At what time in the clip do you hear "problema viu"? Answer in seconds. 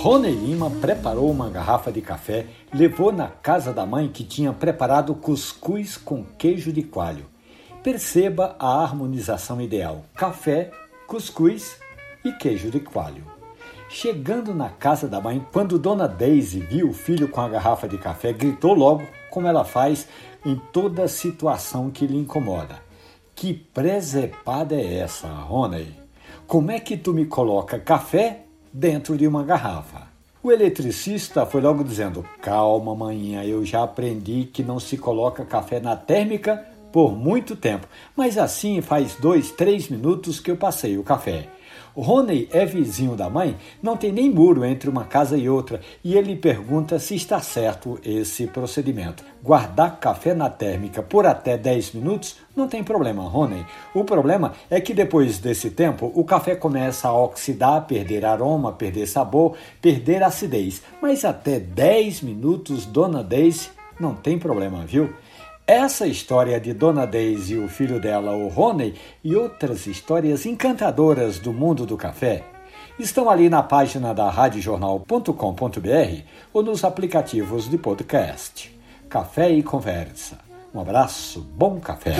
64.38-65.10